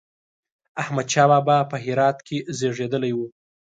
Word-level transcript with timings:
احمد 0.81 1.07
شاه 1.13 1.27
بابا 1.31 1.57
په 1.71 1.77
هرات 1.85 2.17
کې 2.27 2.37
زېږېدلی 2.57 3.11
و 3.15 3.19